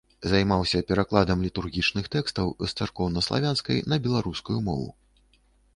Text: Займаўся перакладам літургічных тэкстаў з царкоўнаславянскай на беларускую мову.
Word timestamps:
Займаўся 0.29 0.79
перакладам 0.91 1.43
літургічных 1.47 2.09
тэкстаў 2.15 2.47
з 2.67 2.71
царкоўнаславянскай 2.81 3.77
на 3.95 4.05
беларускую 4.09 4.57
мову. 4.73 4.89